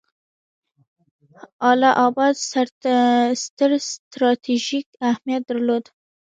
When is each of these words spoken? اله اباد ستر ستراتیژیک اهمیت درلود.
اله 1.69 1.89
اباد 2.05 2.35
ستر 3.45 3.69
ستراتیژیک 3.93 4.87
اهمیت 5.09 5.43
درلود. 5.49 5.85